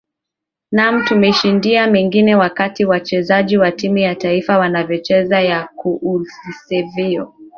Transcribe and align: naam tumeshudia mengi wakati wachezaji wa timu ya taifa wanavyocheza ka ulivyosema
naam 0.71 1.05
tumeshudia 1.05 1.87
mengi 1.87 2.35
wakati 2.35 2.85
wachezaji 2.85 3.57
wa 3.57 3.71
timu 3.71 3.97
ya 3.97 4.15
taifa 4.15 4.57
wanavyocheza 4.59 5.67
ka 5.75 5.89
ulivyosema 5.89 7.33